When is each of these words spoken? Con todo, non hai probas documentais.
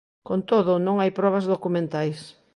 Con 0.27 0.39
todo, 0.49 0.73
non 0.85 0.95
hai 0.97 1.11
probas 1.19 1.45
documentais. 1.53 2.19